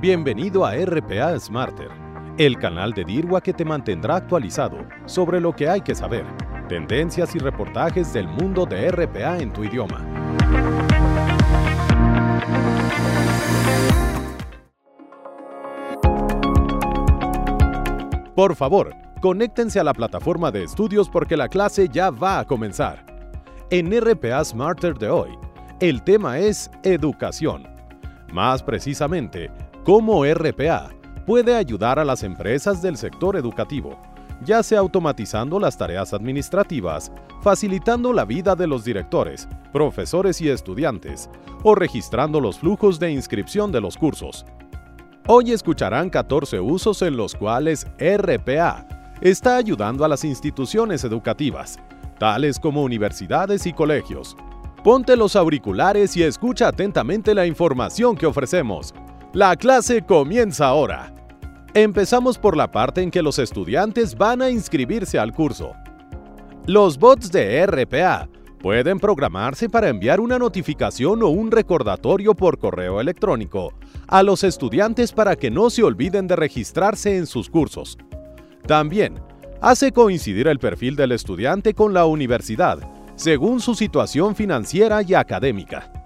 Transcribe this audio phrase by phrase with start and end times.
[0.00, 1.90] Bienvenido a RPA Smarter,
[2.38, 6.24] el canal de DIRWA que te mantendrá actualizado sobre lo que hay que saber,
[6.68, 10.06] tendencias y reportajes del mundo de RPA en tu idioma.
[18.36, 23.04] Por favor, conéctense a la plataforma de estudios porque la clase ya va a comenzar.
[23.70, 25.30] En RPA Smarter de hoy,
[25.80, 27.66] el tema es educación.
[28.32, 29.50] Más precisamente,
[29.88, 30.90] cómo RPA
[31.24, 33.98] puede ayudar a las empresas del sector educativo,
[34.44, 41.30] ya sea automatizando las tareas administrativas, facilitando la vida de los directores, profesores y estudiantes,
[41.62, 44.44] o registrando los flujos de inscripción de los cursos.
[45.26, 48.86] Hoy escucharán 14 usos en los cuales RPA
[49.22, 51.78] está ayudando a las instituciones educativas,
[52.18, 54.36] tales como universidades y colegios.
[54.84, 58.92] Ponte los auriculares y escucha atentamente la información que ofrecemos.
[59.34, 61.14] La clase comienza ahora.
[61.74, 65.74] Empezamos por la parte en que los estudiantes van a inscribirse al curso.
[66.66, 68.26] Los bots de RPA
[68.58, 73.74] pueden programarse para enviar una notificación o un recordatorio por correo electrónico
[74.06, 77.98] a los estudiantes para que no se olviden de registrarse en sus cursos.
[78.66, 79.20] También
[79.60, 82.78] hace coincidir el perfil del estudiante con la universidad,
[83.14, 85.97] según su situación financiera y académica.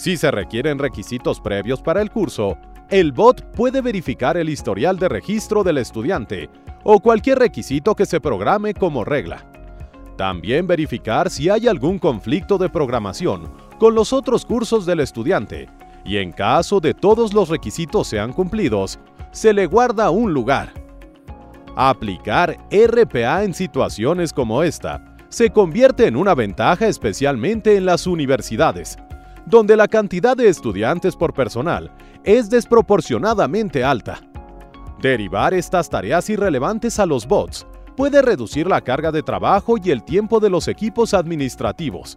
[0.00, 2.56] Si se requieren requisitos previos para el curso,
[2.88, 6.48] el bot puede verificar el historial de registro del estudiante
[6.84, 9.44] o cualquier requisito que se programe como regla.
[10.16, 15.68] También verificar si hay algún conflicto de programación con los otros cursos del estudiante
[16.02, 18.98] y en caso de todos los requisitos sean cumplidos,
[19.32, 20.72] se le guarda un lugar.
[21.76, 28.96] Aplicar RPA en situaciones como esta se convierte en una ventaja especialmente en las universidades,
[29.50, 31.90] donde la cantidad de estudiantes por personal
[32.22, 34.20] es desproporcionadamente alta.
[35.02, 37.66] Derivar estas tareas irrelevantes a los bots
[37.96, 42.16] puede reducir la carga de trabajo y el tiempo de los equipos administrativos.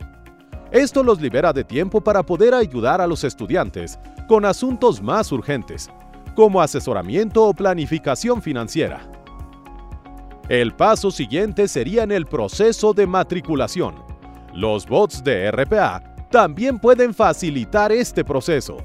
[0.72, 5.90] Esto los libera de tiempo para poder ayudar a los estudiantes con asuntos más urgentes,
[6.36, 9.02] como asesoramiento o planificación financiera.
[10.50, 13.96] El paso siguiente sería en el proceso de matriculación.
[14.53, 18.77] Los bots de RPA también pueden facilitar este proceso.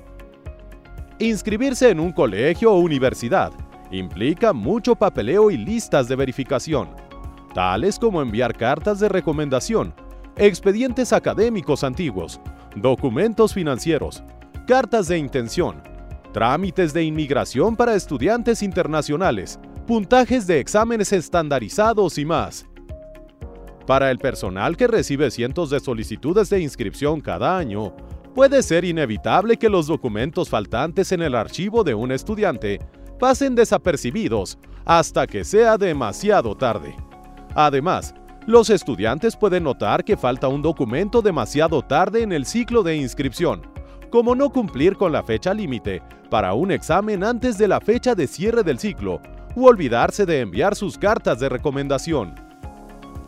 [1.19, 3.53] Inscribirse en un colegio o universidad
[3.91, 6.91] implica mucho papeleo y listas de verificación,
[7.54, 9.94] tales como enviar cartas de recomendación,
[10.36, 12.38] expedientes académicos antiguos,
[12.76, 14.22] documentos financieros,
[14.66, 15.82] cartas de intención,
[16.34, 22.66] trámites de inmigración para estudiantes internacionales, puntajes de exámenes estandarizados y más.
[23.88, 27.97] Para el personal que recibe cientos de solicitudes de inscripción cada año,
[28.34, 32.81] puede ser inevitable que los documentos faltantes en el archivo de un estudiante
[33.19, 36.94] pasen desapercibidos hasta que sea demasiado tarde.
[37.54, 38.15] Además,
[38.47, 43.62] los estudiantes pueden notar que falta un documento demasiado tarde en el ciclo de inscripción,
[44.10, 48.27] como no cumplir con la fecha límite para un examen antes de la fecha de
[48.27, 49.22] cierre del ciclo
[49.56, 52.47] u olvidarse de enviar sus cartas de recomendación.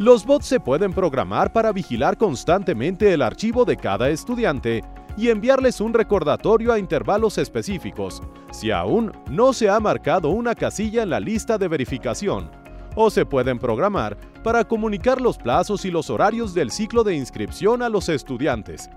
[0.01, 4.83] Los bots se pueden programar para vigilar constantemente el archivo de cada estudiante
[5.15, 11.03] y enviarles un recordatorio a intervalos específicos si aún no se ha marcado una casilla
[11.03, 12.51] en la lista de verificación,
[12.95, 17.83] o se pueden programar para comunicar los plazos y los horarios del ciclo de inscripción
[17.83, 18.89] a los estudiantes.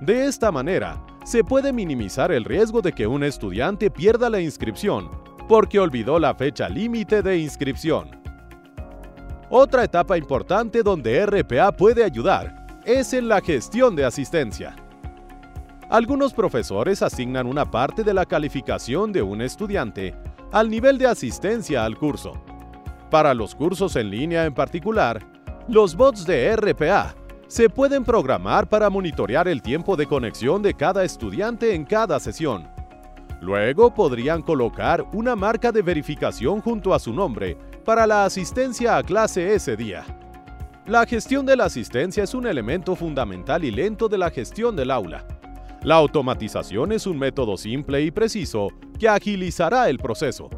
[0.00, 5.12] De esta manera, se puede minimizar el riesgo de que un estudiante pierda la inscripción
[5.46, 8.23] porque olvidó la fecha límite de inscripción.
[9.50, 14.74] Otra etapa importante donde RPA puede ayudar es en la gestión de asistencia.
[15.90, 20.14] Algunos profesores asignan una parte de la calificación de un estudiante
[20.50, 22.32] al nivel de asistencia al curso.
[23.10, 25.20] Para los cursos en línea en particular,
[25.68, 27.14] los bots de RPA
[27.46, 32.66] se pueden programar para monitorear el tiempo de conexión de cada estudiante en cada sesión.
[33.40, 39.02] Luego podrían colocar una marca de verificación junto a su nombre para la asistencia a
[39.02, 40.04] clase ese día.
[40.86, 44.90] La gestión de la asistencia es un elemento fundamental y lento de la gestión del
[44.90, 45.26] aula.
[45.82, 50.48] La automatización es un método simple y preciso que agilizará el proceso.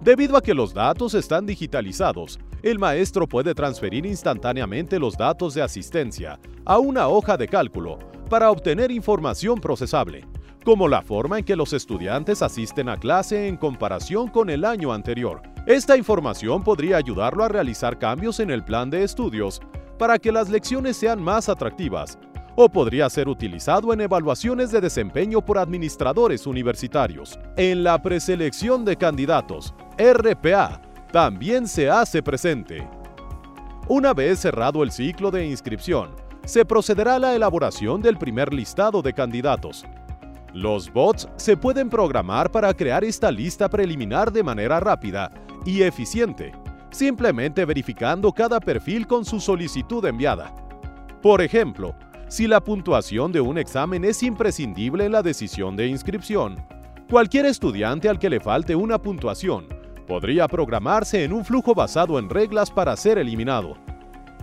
[0.00, 5.62] Debido a que los datos están digitalizados, el maestro puede transferir instantáneamente los datos de
[5.62, 7.98] asistencia a una hoja de cálculo
[8.30, 10.24] para obtener información procesable,
[10.64, 14.92] como la forma en que los estudiantes asisten a clase en comparación con el año
[14.92, 15.51] anterior.
[15.66, 19.60] Esta información podría ayudarlo a realizar cambios en el plan de estudios
[19.96, 22.18] para que las lecciones sean más atractivas
[22.56, 27.38] o podría ser utilizado en evaluaciones de desempeño por administradores universitarios.
[27.56, 30.82] En la preselección de candidatos, RPA
[31.12, 32.86] también se hace presente.
[33.86, 36.10] Una vez cerrado el ciclo de inscripción,
[36.44, 39.84] se procederá a la elaboración del primer listado de candidatos.
[40.52, 45.30] Los bots se pueden programar para crear esta lista preliminar de manera rápida
[45.64, 46.52] y eficiente,
[46.90, 50.54] simplemente verificando cada perfil con su solicitud enviada.
[51.20, 51.94] Por ejemplo,
[52.28, 56.56] si la puntuación de un examen es imprescindible en la decisión de inscripción,
[57.10, 59.66] cualquier estudiante al que le falte una puntuación
[60.06, 63.76] podría programarse en un flujo basado en reglas para ser eliminado.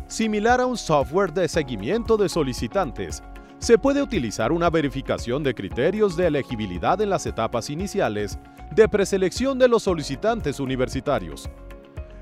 [0.07, 3.21] Similar a un software de seguimiento de solicitantes,
[3.59, 8.39] se puede utilizar una verificación de criterios de elegibilidad en las etapas iniciales
[8.73, 11.49] de preselección de los solicitantes universitarios.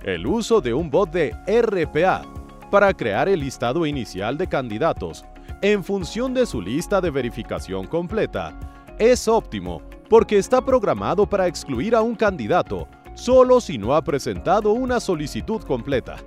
[0.03, 2.23] El uso de un bot de RPA
[2.71, 5.25] para crear el listado inicial de candidatos
[5.61, 8.57] en función de su lista de verificación completa,
[8.99, 14.71] es óptimo porque está programado para excluir a un candidato solo si no ha presentado
[14.71, 16.17] una solicitud completa.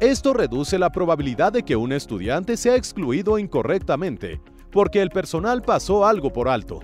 [0.00, 4.40] Esto reduce la probabilidad de que un estudiante sea excluido incorrectamente
[4.74, 6.80] porque el personal pasó algo por alto.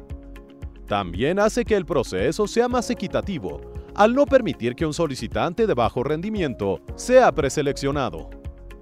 [0.86, 3.60] También hace que el proceso sea más equitativo
[3.96, 8.30] al no permitir que un solicitante de bajo rendimiento sea preseleccionado.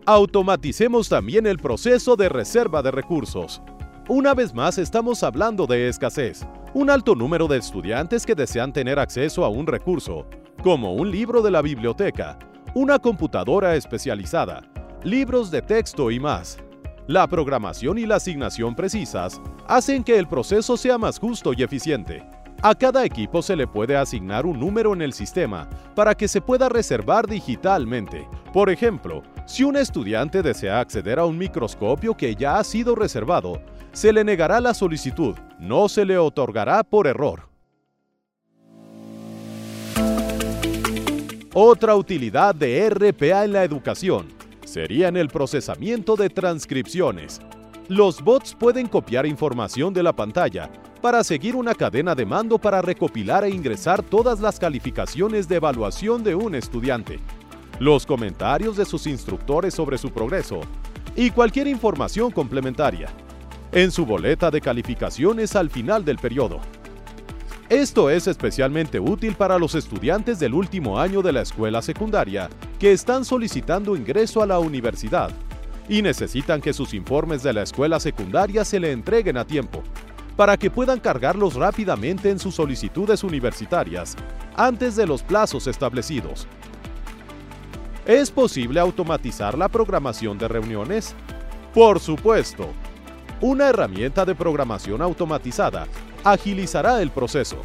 [0.05, 3.63] Automaticemos también el proceso de reserva de recursos.
[4.09, 6.47] Una vez más estamos hablando de escasez.
[6.75, 10.27] Un alto número de estudiantes que desean tener acceso a un recurso,
[10.63, 12.39] como un libro de la biblioteca,
[12.75, 14.63] una computadora especializada,
[15.03, 16.59] libros de texto y más.
[17.07, 22.23] La programación y la asignación precisas hacen que el proceso sea más justo y eficiente.
[22.61, 26.41] A cada equipo se le puede asignar un número en el sistema para que se
[26.41, 28.29] pueda reservar digitalmente.
[28.53, 33.63] Por ejemplo, si un estudiante desea acceder a un microscopio que ya ha sido reservado,
[33.93, 37.48] se le negará la solicitud, no se le otorgará por error.
[41.55, 44.29] Otra utilidad de RPA en la educación
[44.67, 47.41] sería en el procesamiento de transcripciones.
[47.89, 52.83] Los bots pueden copiar información de la pantalla para seguir una cadena de mando para
[52.83, 57.19] recopilar e ingresar todas las calificaciones de evaluación de un estudiante,
[57.79, 60.61] los comentarios de sus instructores sobre su progreso
[61.17, 63.09] y cualquier información complementaria
[63.73, 66.61] en su boleta de calificaciones al final del periodo.
[67.69, 72.49] Esto es especialmente útil para los estudiantes del último año de la escuela secundaria
[72.79, 75.31] que están solicitando ingreso a la universidad
[75.87, 79.83] y necesitan que sus informes de la escuela secundaria se le entreguen a tiempo,
[80.35, 84.17] para que puedan cargarlos rápidamente en sus solicitudes universitarias
[84.57, 86.47] antes de los plazos establecidos.
[88.07, 91.15] ¿Es posible automatizar la programación de reuniones?
[91.75, 92.71] Por supuesto.
[93.43, 95.87] Una herramienta de programación automatizada
[96.25, 97.59] agilizará el proceso,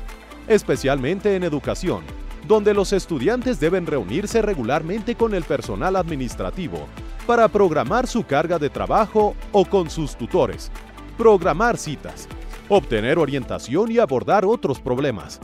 [0.48, 2.04] especialmente en educación,
[2.48, 6.88] donde los estudiantes deben reunirse regularmente con el personal administrativo
[7.26, 10.72] para programar su carga de trabajo o con sus tutores,
[11.18, 12.28] programar citas,
[12.70, 15.40] obtener orientación y abordar otros problemas.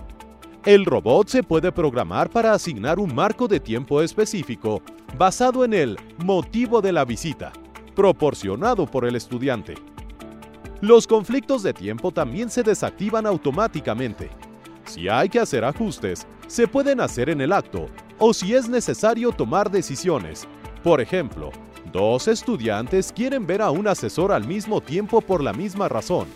[0.66, 4.82] El robot se puede programar para asignar un marco de tiempo específico
[5.18, 7.54] basado en el motivo de la visita,
[7.96, 9.76] proporcionado por el estudiante.
[10.82, 14.30] Los conflictos de tiempo también se desactivan automáticamente.
[14.86, 17.88] Si hay que hacer ajustes, se pueden hacer en el acto
[18.18, 20.48] o si es necesario tomar decisiones.
[20.84, 21.52] Por ejemplo,
[21.92, 26.28] Dos estudiantes quieren ver a un asesor al mismo tiempo por la misma razón.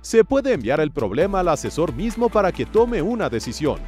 [0.00, 3.78] Se puede enviar el problema al asesor mismo para que tome una decisión.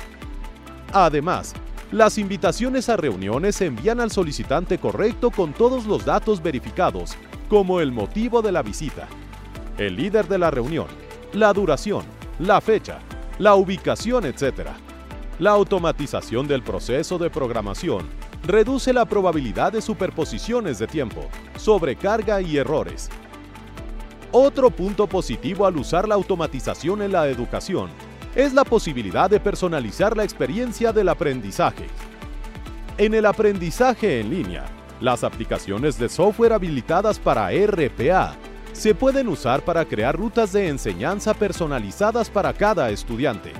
[0.93, 1.55] Además,
[1.91, 7.17] las invitaciones a reuniones se envían al solicitante correcto con todos los datos verificados,
[7.49, 9.09] como el motivo de la visita,
[9.79, 10.87] el líder de la reunión,
[11.33, 12.05] la duración,
[12.39, 12.99] la fecha,
[13.39, 14.69] la ubicación, etc.
[15.39, 18.07] La automatización del proceso de programación
[18.47, 23.09] reduce la probabilidad de superposiciones de tiempo, sobrecarga y errores.
[24.31, 27.91] Otro punto positivo al usar la automatización en la educación
[28.35, 31.87] es la posibilidad de personalizar la experiencia del aprendizaje.
[32.99, 34.65] En el aprendizaje en línea,
[35.01, 38.37] las aplicaciones de software habilitadas para RPA
[38.73, 43.53] se pueden usar para crear rutas de enseñanza personalizadas para cada estudiante,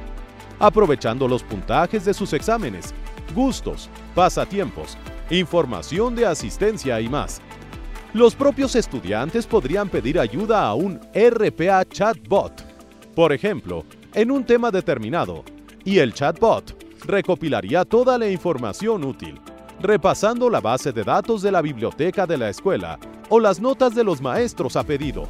[0.59, 2.95] aprovechando los puntajes de sus exámenes
[3.35, 4.97] gustos, pasatiempos,
[5.31, 7.41] información de asistencia y más.
[8.13, 12.63] Los propios estudiantes podrían pedir ayuda a un RPA chatbot,
[13.15, 15.45] por ejemplo, en un tema determinado,
[15.85, 16.77] y el chatbot
[17.07, 19.41] recopilaría toda la información útil,
[19.81, 22.99] repasando la base de datos de la biblioteca de la escuela
[23.35, 25.27] o las notas de los maestros a pedido.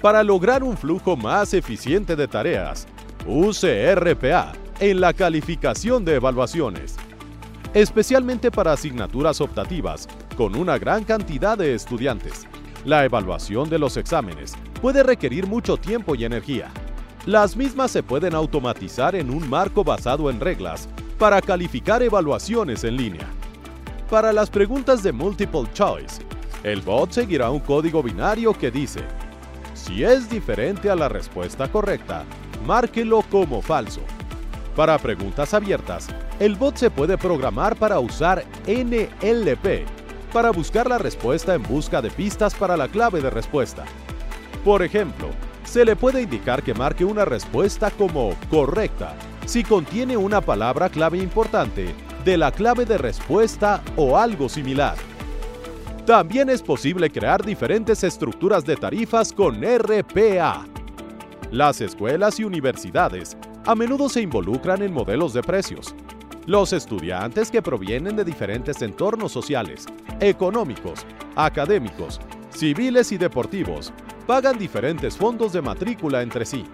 [0.00, 2.86] Para lograr un flujo más eficiente de tareas,
[3.26, 6.96] use RPA en la calificación de evaluaciones,
[7.74, 10.08] especialmente para asignaturas optativas
[10.38, 12.46] con una gran cantidad de estudiantes.
[12.86, 16.70] La evaluación de los exámenes puede requerir mucho tiempo y energía.
[17.26, 22.96] Las mismas se pueden automatizar en un marco basado en reglas para calificar evaluaciones en
[22.96, 23.26] línea.
[24.08, 26.22] Para las preguntas de multiple choice,
[26.62, 29.00] el bot seguirá un código binario que dice,
[29.74, 32.24] si es diferente a la respuesta correcta,
[32.66, 34.00] márquelo como falso.
[34.74, 39.98] Para preguntas abiertas, el bot se puede programar para usar NLP
[40.32, 43.84] para buscar la respuesta en busca de pistas para la clave de respuesta.
[44.64, 45.28] Por ejemplo,
[45.64, 49.14] se le puede indicar que marque una respuesta como correcta
[49.46, 54.96] si contiene una palabra clave importante de la clave de respuesta o algo similar.
[56.08, 60.64] También es posible crear diferentes estructuras de tarifas con RPA.
[61.50, 63.36] Las escuelas y universidades
[63.66, 65.94] a menudo se involucran en modelos de precios.
[66.46, 69.84] Los estudiantes que provienen de diferentes entornos sociales,
[70.18, 71.04] económicos,
[71.36, 73.92] académicos, civiles y deportivos
[74.26, 76.64] pagan diferentes fondos de matrícula entre sí.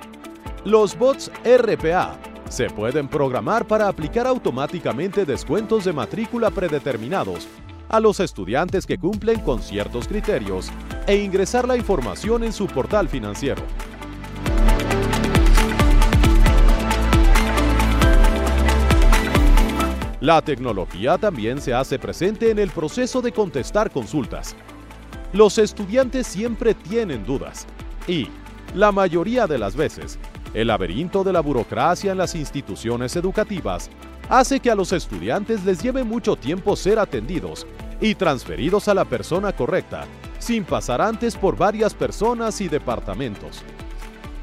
[0.64, 2.16] Los bots RPA
[2.48, 7.48] se pueden programar para aplicar automáticamente descuentos de matrícula predeterminados
[7.88, 10.70] a los estudiantes que cumplen con ciertos criterios
[11.06, 13.62] e ingresar la información en su portal financiero.
[20.24, 24.56] La tecnología también se hace presente en el proceso de contestar consultas.
[25.34, 27.66] Los estudiantes siempre tienen dudas
[28.08, 28.28] y,
[28.74, 30.18] la mayoría de las veces,
[30.54, 33.90] el laberinto de la burocracia en las instituciones educativas
[34.30, 37.66] hace que a los estudiantes les lleve mucho tiempo ser atendidos
[38.04, 40.04] y transferidos a la persona correcta,
[40.38, 43.62] sin pasar antes por varias personas y departamentos.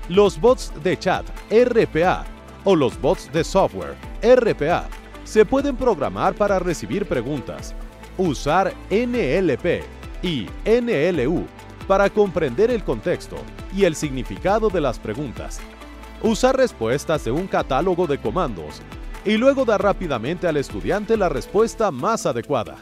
[0.09, 2.25] Los bots de chat RPA
[2.63, 4.89] o los bots de software RPA
[5.23, 7.75] se pueden programar para recibir preguntas,
[8.17, 9.83] usar NLP
[10.23, 11.45] y NLU
[11.87, 13.35] para comprender el contexto
[13.75, 15.61] y el significado de las preguntas.
[16.23, 18.81] Usar respuestas de un catálogo de comandos
[19.23, 22.77] y luego dar rápidamente al estudiante la respuesta más adecuada.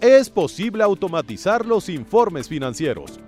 [0.00, 3.18] Es posible automatizar los informes financieros.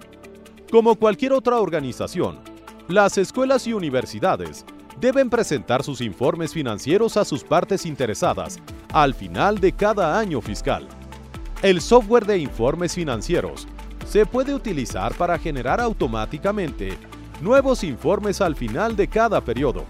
[0.71, 2.39] Como cualquier otra organización,
[2.87, 4.65] las escuelas y universidades
[5.01, 8.61] deben presentar sus informes financieros a sus partes interesadas
[8.93, 10.87] al final de cada año fiscal.
[11.61, 13.67] El software de informes financieros
[14.07, 16.97] se puede utilizar para generar automáticamente
[17.41, 19.87] nuevos informes al final de cada periodo,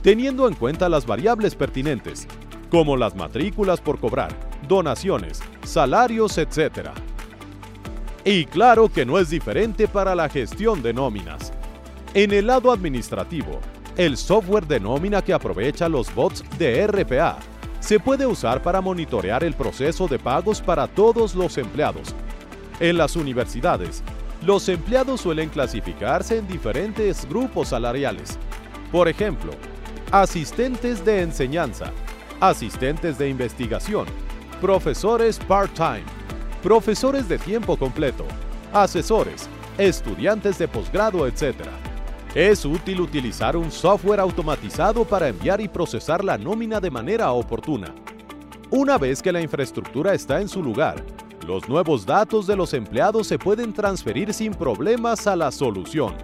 [0.00, 2.26] teniendo en cuenta las variables pertinentes,
[2.70, 6.90] como las matrículas por cobrar, donaciones, salarios, etc.
[8.24, 11.52] Y claro que no es diferente para la gestión de nóminas.
[12.14, 13.60] En el lado administrativo,
[13.96, 17.38] el software de nómina que aprovecha los bots de RPA
[17.80, 22.14] se puede usar para monitorear el proceso de pagos para todos los empleados.
[22.78, 24.02] En las universidades,
[24.44, 28.38] los empleados suelen clasificarse en diferentes grupos salariales.
[28.90, 29.52] Por ejemplo,
[30.10, 31.92] asistentes de enseñanza,
[32.40, 34.06] asistentes de investigación,
[34.62, 36.04] profesores part-time,
[36.62, 38.24] profesores de tiempo completo,
[38.72, 41.66] asesores, estudiantes de posgrado, etc.
[42.32, 47.92] Es útil utilizar un software automatizado para enviar y procesar la nómina de manera oportuna.
[48.70, 51.04] Una vez que la infraestructura está en su lugar,
[51.44, 56.14] los nuevos datos de los empleados se pueden transferir sin problemas a la solución.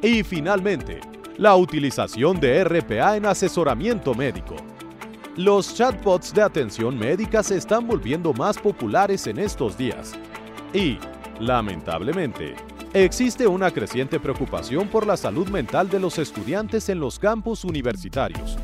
[0.00, 1.00] Y finalmente,
[1.36, 4.54] la utilización de RPA en asesoramiento médico.
[5.36, 10.12] Los chatbots de atención médica se están volviendo más populares en estos días.
[10.72, 10.98] Y,
[11.40, 12.54] lamentablemente,
[12.94, 18.56] Existe una creciente preocupación por la salud mental de los estudiantes en los campus universitarios.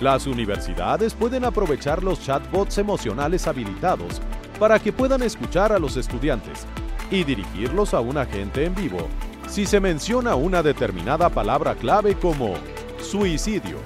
[0.00, 4.22] Las universidades pueden aprovechar los chatbots emocionales habilitados
[4.60, 6.66] para que puedan escuchar a los estudiantes
[7.10, 9.08] y dirigirlos a un agente en vivo
[9.48, 12.54] si se menciona una determinada palabra clave como
[13.00, 13.78] suicidio,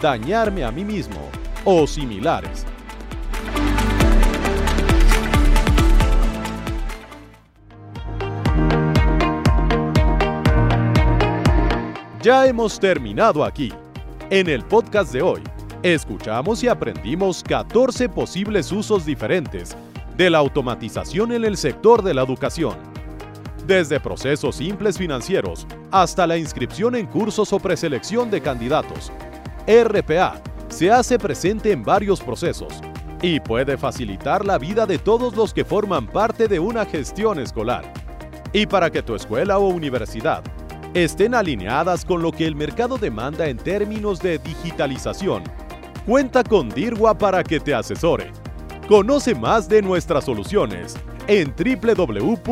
[0.00, 1.32] dañarme a mí mismo
[1.66, 2.64] o similares.
[12.22, 13.72] Ya hemos terminado aquí.
[14.30, 15.42] En el podcast de hoy,
[15.82, 19.76] escuchamos y aprendimos 14 posibles usos diferentes
[20.16, 22.76] de la automatización en el sector de la educación.
[23.66, 29.12] Desde procesos simples financieros hasta la inscripción en cursos o preselección de candidatos.
[29.66, 30.40] RPA
[30.76, 32.74] se hace presente en varios procesos,
[33.22, 37.90] y puede facilitar la vida de todos los que forman parte de una gestión escolar.
[38.52, 40.44] Y para que tu escuela o universidad
[40.92, 45.44] estén alineadas con lo que el mercado demanda en términos de digitalización,
[46.04, 48.30] cuenta con DIRWA para que te asesore.
[48.86, 50.94] Conoce más de nuestras soluciones
[51.26, 52.44] en www.dirwa.com.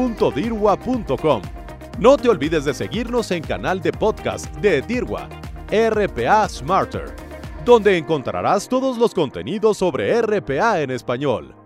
[1.99, 5.29] No te olvides de seguirnos en canal de podcast de DIRWA,
[5.71, 7.24] RPA Smarter
[7.65, 11.64] donde encontrarás todos los contenidos sobre RPA en español.